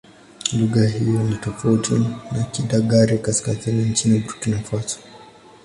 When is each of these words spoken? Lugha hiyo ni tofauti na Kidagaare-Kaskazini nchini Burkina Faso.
Lugha 0.59 0.87
hiyo 0.87 1.23
ni 1.23 1.35
tofauti 1.35 1.93
na 2.31 2.43
Kidagaare-Kaskazini 2.51 3.89
nchini 3.89 4.19
Burkina 4.19 4.59
Faso. 4.59 4.99